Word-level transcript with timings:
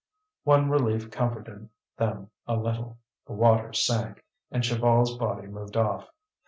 One 0.45 0.71
relief 0.71 1.11
comforted 1.11 1.69
them 1.95 2.31
a 2.47 2.55
little: 2.57 2.97
the 3.27 3.33
water 3.33 3.71
sank, 3.71 4.25
and 4.49 4.63
Chaval's 4.63 5.15
body 5.15 5.45
moved 5.45 5.77
off. 5.77 6.09